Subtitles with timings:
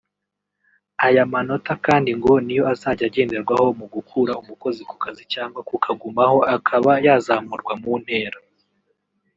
[1.05, 6.91] Ayo manota kandi ngo niyo azajya agenderwaho mu gukura umukozi ku kazi cyangwa kukagumaho akaba
[7.05, 8.37] yazamurwa mu ntera